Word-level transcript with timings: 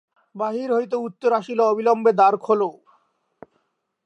বাহির 0.35 0.69
হইতে 0.71 0.95
উত্তর 1.07 1.29
আসিল, 1.39 1.59
অবিলম্বে 1.71 2.11
দ্বার 2.13 2.33
খোলো। 2.37 2.69